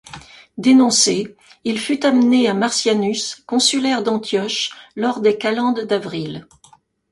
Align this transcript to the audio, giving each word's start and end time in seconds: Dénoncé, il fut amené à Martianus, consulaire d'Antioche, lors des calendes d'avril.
Dénoncé, 0.57 1.35
il 1.63 1.79
fut 1.79 2.07
amené 2.07 2.47
à 2.47 2.55
Martianus, 2.55 3.35
consulaire 3.45 4.01
d'Antioche, 4.01 4.71
lors 4.95 5.19
des 5.21 5.37
calendes 5.37 5.81
d'avril. 5.81 6.47